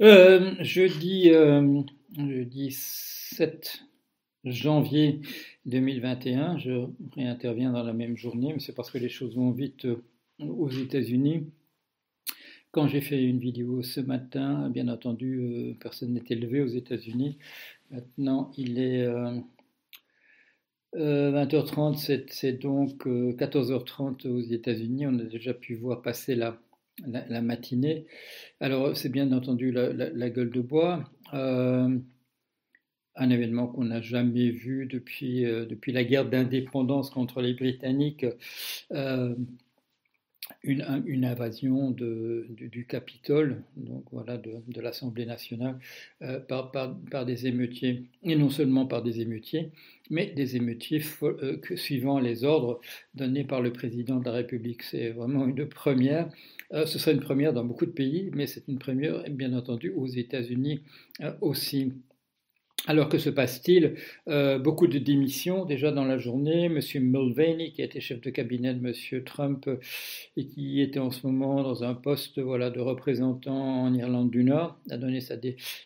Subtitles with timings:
[0.00, 1.82] Euh, jeudi, euh,
[2.18, 3.84] jeudi 7
[4.44, 5.20] janvier
[5.66, 9.84] 2021, je réinterviens dans la même journée, mais c'est parce que les choses vont vite
[9.84, 10.02] euh,
[10.40, 11.46] aux États-Unis.
[12.72, 17.38] Quand j'ai fait une vidéo ce matin, bien entendu, euh, personne n'est élevé aux États-Unis.
[17.92, 19.06] Maintenant, il est
[20.96, 25.06] 20h30, c'est donc 14h30 aux États-Unis.
[25.06, 26.58] On a déjà pu voir passer la,
[27.06, 28.06] la, matinée.
[28.60, 31.98] Alors, c'est bien entendu la, gueule de bois, euh,
[33.16, 38.26] un événement qu'on n'a jamais vu depuis, euh, depuis la guerre d'indépendance contre les Britanniques.
[38.92, 39.34] Euh,
[40.62, 45.78] une, invasion du, Capitole, donc voilà, de, l'Assemblée nationale,
[46.22, 49.70] euh, par, par, des émeutiers, et non seulement par des émeutiers,
[50.10, 52.80] mais des émeutiers euh, suivant les ordres
[53.14, 54.82] donnés par le président de la République.
[54.82, 56.28] C'est vraiment une première.
[56.72, 59.90] Euh, ce serait une première dans beaucoup de pays, mais c'est une première, bien entendu,
[59.90, 60.82] aux États-Unis
[61.40, 61.92] aussi.
[62.86, 63.94] Alors que se passe-t-il?
[64.28, 66.68] Euh, Beaucoup de démissions déjà dans la journée.
[66.68, 69.66] Monsieur Mulvaney, qui était chef de cabinet de Monsieur Trump
[70.36, 74.44] et qui était en ce moment dans un poste voilà, de représentant en Irlande du
[74.44, 75.36] Nord, a donné sa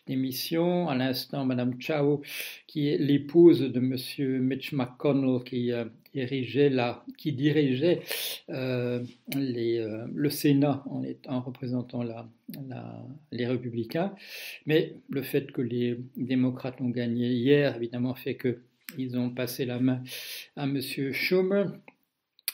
[0.07, 0.89] démission.
[0.89, 2.21] À l'instant, Madame Chao,
[2.67, 8.01] qui est l'épouse de Monsieur Mitch McConnell, qui euh, dirigeait, la, qui dirigeait
[8.49, 9.03] euh,
[9.35, 12.03] euh, le Sénat en, en représentant
[13.31, 14.13] les républicains.
[14.65, 19.79] Mais le fait que les démocrates ont gagné hier, évidemment, fait qu'ils ont passé la
[19.79, 20.03] main
[20.55, 20.79] à M.
[21.11, 21.65] Schumer.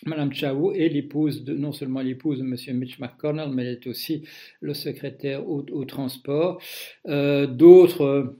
[0.06, 2.78] Madame Chao est l'épouse de, non seulement l'épouse de M.
[2.78, 4.24] Mitch McConnell, mais elle est aussi
[4.62, 6.62] le secrétaire au, transport.
[7.08, 8.36] Euh, d'autres,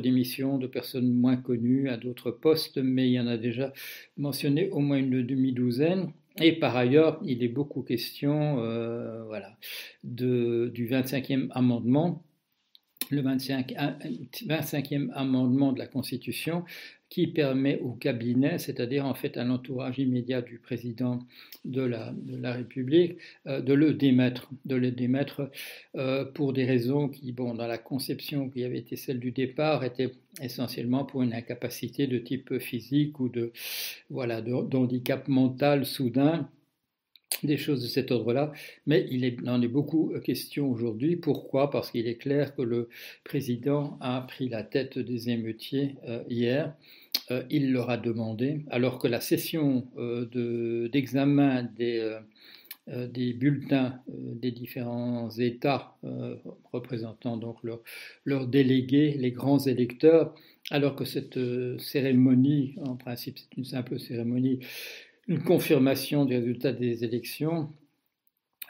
[0.00, 3.72] démissions de personnes moins connues à d'autres postes, mais il y en a déjà
[4.16, 6.12] mentionné au moins une demi-douzaine.
[6.40, 9.56] Et par ailleurs, il est beaucoup question euh, voilà,
[10.02, 12.24] du 25e amendement
[13.10, 13.72] le 25,
[14.46, 16.64] 25e amendement de la Constitution
[17.10, 21.20] qui permet au cabinet, c'est-à-dire en fait à l'entourage immédiat du président
[21.64, 25.50] de la, de la République, euh, de le démettre, de le démettre
[25.96, 29.84] euh, pour des raisons qui, bon, dans la conception qui avait été celle du départ,
[29.84, 33.52] étaient essentiellement pour une incapacité de type physique ou de,
[34.10, 36.48] voilà, d'handicap mental soudain
[37.42, 38.52] des choses de cet ordre-là,
[38.86, 41.16] mais il en est beaucoup question aujourd'hui.
[41.16, 41.70] Pourquoi?
[41.70, 42.88] Parce qu'il est clair que le
[43.24, 46.74] président a pris la tête des émeutiers euh, hier.
[47.30, 52.18] Euh, il leur a demandé, alors que la session euh, d'examen des,
[52.86, 55.94] des, bulletins des différents États
[56.72, 57.56] représentant donc
[58.24, 60.34] leurs délégués, les grands électeurs,
[60.70, 61.38] alors que cette
[61.78, 64.60] cérémonie, en principe c'est une simple cérémonie,
[65.28, 67.72] une confirmation du résultat des élections,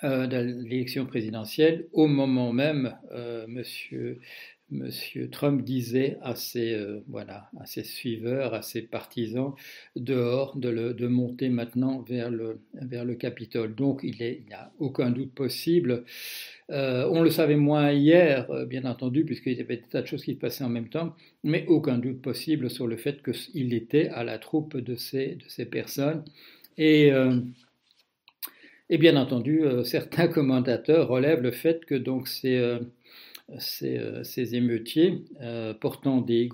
[0.05, 4.21] euh, de l'élection présidentielle, au moment même, euh, monsieur,
[4.71, 9.55] monsieur Trump disait à ses, euh, voilà, à ses suiveurs, à ses partisans,
[9.97, 13.75] dehors, de, le, de monter maintenant vers le, vers le Capitole.
[13.75, 16.05] Donc il n'y a aucun doute possible.
[16.69, 20.35] on le savait moins hier, bien entendu, puisqu'il y avait des tas de choses qui
[20.35, 24.25] se passaient en même temps, mais aucun doute possible sur le fait qu'il était à
[24.25, 26.25] la troupe de ces, de ces personnes.
[26.79, 27.41] Et, euh,
[28.89, 32.79] et bien entendu, euh, certains commentateurs relèvent le fait que donc ces,
[33.51, 35.25] euh, ces, émeutiers
[35.81, 36.49] portant des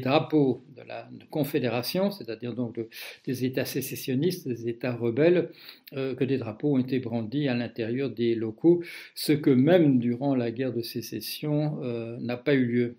[0.00, 2.80] drapeaux de la confédération, c'est-à-dire donc
[3.26, 5.50] des États sécessionnistes, des États rebelles,
[5.92, 8.82] que des drapeaux ont été brandis à l'intérieur des locaux,
[9.14, 11.80] ce que même durant la guerre de sécession
[12.20, 12.96] n'a pas eu lieu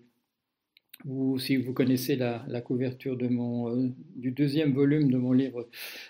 [1.37, 5.67] si vous connaissez la, couverture euh, du deuxième volume de mon livre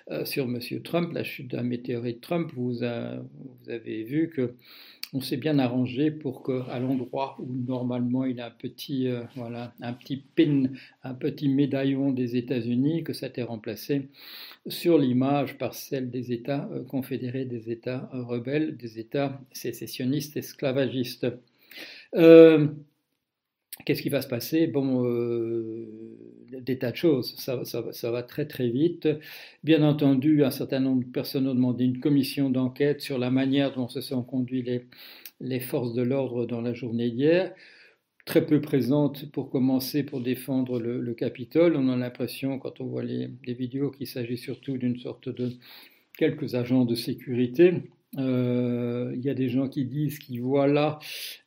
[0.09, 0.59] euh, sur M.
[0.83, 4.55] Trump, la chute d'un météorite Trump, vous, avez vu que
[5.13, 9.23] on s'est bien arrangé pour qu'à l'endroit où normalement il a un petit, euh,
[9.81, 10.69] un petit pin,
[11.03, 14.09] un petit médaillon des États-Unis, que ça été remplacé
[14.67, 21.27] sur l'image par celle des États confédérés, des États rebelles, des États sécessionnistes, esclavagistes.
[23.85, 24.67] Qu'est-ce qui va se passer?
[24.67, 25.87] Bon, euh,
[26.61, 27.35] des tas de choses.
[27.37, 29.07] Ça, va très très vite.
[29.63, 33.73] Bien entendu, un certain nombre de personnes ont demandé une commission d'enquête sur la manière
[33.73, 34.85] dont se sont conduits les,
[35.39, 37.53] les forces de l'ordre dans la journée d'hier.
[38.25, 41.75] Très peu présentes pour commencer pour défendre le, Capitole.
[41.75, 45.53] On a l'impression, quand on voit les, les vidéos, qu'il s'agit surtout d'une sorte de
[46.17, 47.81] quelques agents de sécurité
[48.17, 50.99] euh, il y a des gens qui disent qu'ils voient là,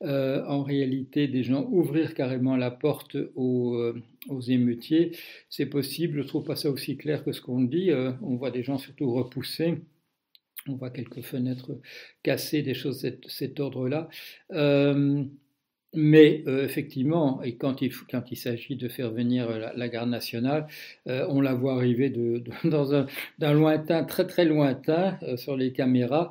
[0.02, 5.16] euh, en réalité, des gens ouvrir carrément la porte aux, euh, aux émeutiers.
[5.50, 7.90] C'est possible, je ne trouve pas ça aussi clair que ce qu'on dit.
[8.22, 9.78] on voit des gens surtout repoussés.
[10.66, 11.78] On voit quelques fenêtres
[12.22, 14.08] cassées, des choses de cet, cet ordre-là.
[15.94, 20.66] Mais euh, effectivement, et quand il, quand il s'agit de faire venir la, garde nationale,
[21.08, 23.06] euh, on la voit arriver de, dans un,
[23.38, 26.30] d'un lointain, très très lointain, euh, sur les caméras.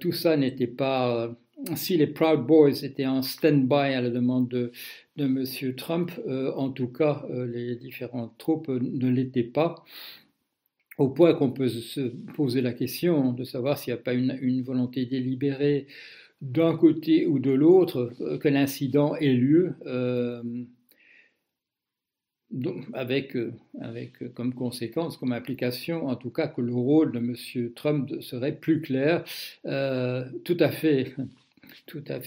[0.00, 1.34] tout ça n'était pas...
[1.76, 4.72] si les Proud Boys étaient en stand-by à la demande de,
[5.16, 5.74] de M.
[5.76, 6.10] Trump,
[6.56, 9.84] en tout cas, les différentes troupes ne l'étaient pas
[10.98, 12.00] au point qu'on peut se
[12.34, 15.86] poser la question de savoir s'il n'y a pas une volonté délibérée
[16.42, 20.42] d'un côté ou de l'autre euh, que l'incident ait lieu, euh,
[22.92, 23.54] avec, euh,
[24.34, 27.72] comme conséquence, comme implication, en tout cas, que le rôle de M.
[27.74, 29.24] Trump serait plus clair,
[29.64, 31.14] tout à fait.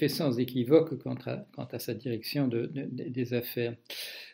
[0.07, 3.75] Sans équivoque quant à, quant à sa direction des affaires.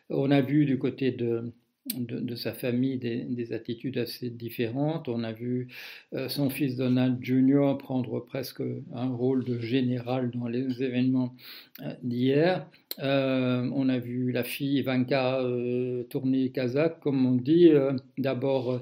[0.09, 1.51] On a vu du côté de,
[1.95, 5.07] de, sa famille des, attitudes assez différentes.
[5.07, 5.67] On a vu
[6.13, 7.77] euh, son fils Donald Jr.
[7.79, 8.61] prendre presque
[8.93, 11.35] un rôle de général dans les événements
[11.81, 12.67] euh, d'hier.
[12.99, 15.41] Euh, on a vu la fille Ivanka
[16.09, 17.69] tourner kazakh, comme on dit,
[18.17, 18.81] d'abord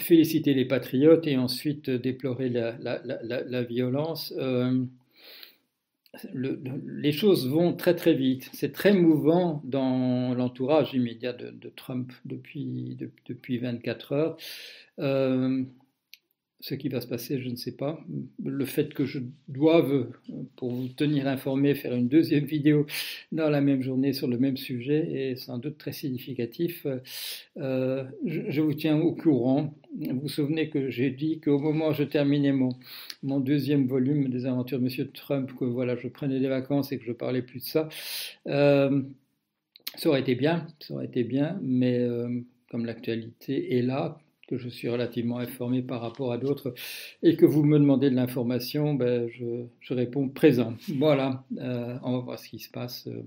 [0.00, 4.34] féliciter les patriotes et ensuite déplorer la violence
[6.32, 8.50] les choses vont très très vite.
[8.52, 12.96] C'est très mouvant dans l'entourage immédiat de, Trump depuis,
[13.26, 14.36] depuis 24 heures.
[14.98, 15.64] Euh,
[16.64, 18.02] ce qui va se passer, je ne sais pas.
[18.42, 19.18] Le fait que je
[19.48, 20.08] doive,
[20.56, 22.86] pour vous tenir informé, faire une deuxième vidéo
[23.32, 26.86] dans la même journée sur le même sujet est sans doute très significatif.
[27.58, 29.74] Euh, je, vous tiens au courant.
[29.94, 34.46] Vous vous souvenez que j'ai dit qu'au moment où je terminais mon, deuxième volume des
[34.46, 35.08] aventures de M.
[35.12, 37.90] Trump, que voilà, je prenais des vacances et que je parlais plus de ça.
[38.46, 39.02] Euh,
[39.96, 42.40] ça aurait été bien, ça aurait été bien, mais euh,
[42.70, 46.74] comme l'actualité est là, que je suis relativement informé par rapport à d'autres
[47.22, 50.74] et que vous me demandez de l'information, ben, je, réponds présent.
[50.98, 53.06] Voilà, euh, on va voir ce qui se passe.
[53.06, 53.22] Euh,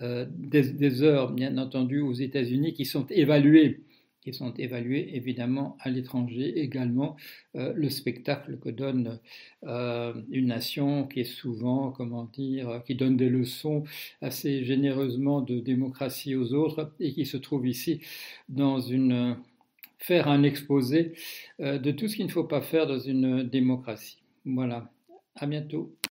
[0.00, 3.80] euh, des, heures, bien entendu, aux États-Unis qui sont évaluées
[4.24, 7.16] qui sont évaluées évidemment à l'étranger également,
[7.54, 9.18] le spectacle que donne
[9.64, 13.82] une nation qui est souvent, comment dire, qui donne des leçons
[14.20, 18.00] assez généreusement de démocratie aux autres et qui se trouve ici
[18.48, 19.38] dans une
[20.02, 21.12] faire un exposé
[21.60, 24.22] euh, de tout ce qu'il ne faut pas faire dans une démocratie.
[24.44, 24.90] Voilà,
[25.36, 25.94] à bientôt.